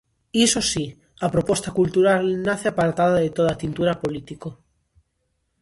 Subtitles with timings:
[0.45, 0.85] Iso si,
[1.25, 4.49] a proposta cultural nace apartada de toda tintura político.